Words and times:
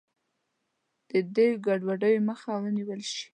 د 1.09 1.11
دې 1.35 1.47
ګډوډیو 1.65 2.25
مخه 2.29 2.49
ونیول 2.63 3.01
شي. 3.13 3.25